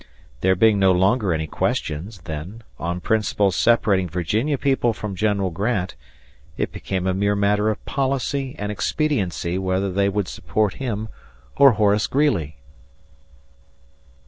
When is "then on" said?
2.23-3.01